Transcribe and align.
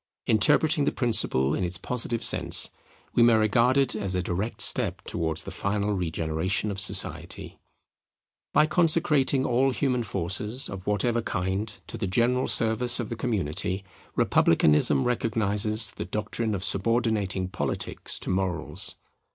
Interpreting 0.25 0.85
the 0.85 0.91
principle 0.91 1.53
in 1.53 1.63
its 1.63 1.77
positive 1.77 2.23
sense, 2.23 2.71
we 3.13 3.21
may 3.21 3.35
regard 3.35 3.77
it 3.77 3.95
as 3.95 4.15
a 4.15 4.23
direct 4.23 4.59
step 4.59 5.03
towards 5.03 5.43
the 5.43 5.51
final 5.51 5.93
regeneration 5.93 6.71
of 6.71 6.79
society. 6.79 7.59
By 8.51 8.65
consecrating 8.65 9.45
all 9.45 9.69
human 9.69 10.01
forces 10.01 10.69
of 10.69 10.87
whatever 10.87 11.21
kind 11.21 11.71
to 11.85 11.99
the 11.99 12.07
general 12.07 12.47
service 12.47 12.99
of 12.99 13.09
the 13.09 13.15
community, 13.15 13.83
republicanism 14.15 15.03
recognizes 15.03 15.91
the 15.91 16.05
doctrine 16.05 16.55
of 16.55 16.63
subordinating 16.63 17.47
Politics 17.49 18.17
to 18.21 18.31
Morals. 18.31 18.95